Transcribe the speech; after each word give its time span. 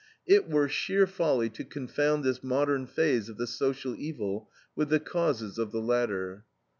It 0.25 0.49
were 0.49 0.67
sheer 0.67 1.05
folly 1.05 1.51
to 1.51 1.63
confound 1.63 2.23
this 2.23 2.43
modern 2.43 2.87
phase 2.87 3.29
of 3.29 3.37
the 3.37 3.45
social 3.45 3.93
evil 3.95 4.49
with 4.75 4.89
the 4.89 4.99
causes 4.99 5.59
of 5.59 5.71
the 5.71 5.79
latter. 5.79 6.43